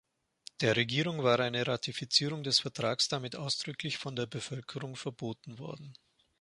[0.61, 5.93] Der Regierung war eine Ratifizierung des Vertrags damit ausdrücklich von der Bevölkerung verboten worden.